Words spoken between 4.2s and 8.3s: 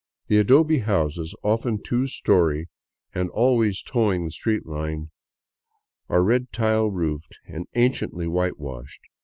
the street line, are red tile roofed and anciently